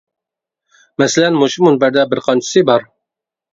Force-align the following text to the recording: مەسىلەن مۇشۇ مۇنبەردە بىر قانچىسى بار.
مەسىلەن 1.01 1.37
مۇشۇ 1.43 1.67
مۇنبەردە 1.69 2.09
بىر 2.15 2.25
قانچىسى 2.31 2.67
بار. 2.73 2.91